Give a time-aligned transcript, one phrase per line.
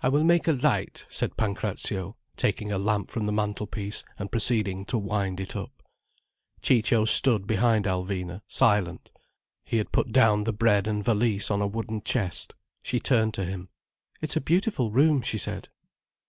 [0.00, 4.30] "I will make a light," said Pancrazio, taking a lamp from the mantel piece, and
[4.30, 5.82] proceeding to wind it up.
[6.62, 9.10] Ciccio stood behind Alvina, silent.
[9.64, 12.54] He had put down the bread and valise on a wooden chest.
[12.84, 13.68] She turned to him.
[14.22, 15.68] "It's a beautiful room," she said.